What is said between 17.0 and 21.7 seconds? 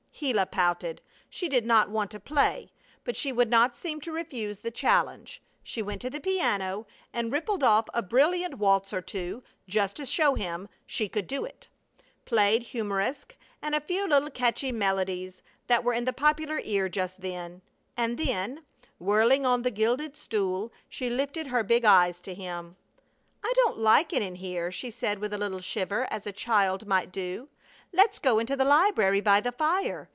then, and then, whirling on the gilded stool, she lifted her